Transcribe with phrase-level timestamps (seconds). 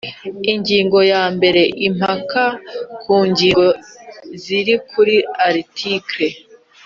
[0.53, 2.43] Ingingo ya mbere Impaka
[3.01, 3.65] ku ngingo
[4.43, 5.15] ziri kuri
[5.47, 6.27] Article